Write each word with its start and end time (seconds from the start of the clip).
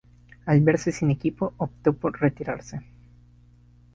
Al 0.47 0.61
verse 0.61 0.91
sin 0.91 1.11
equipo, 1.11 1.53
optó 1.57 1.93
por 1.93 2.19
retirarse. 2.19 2.81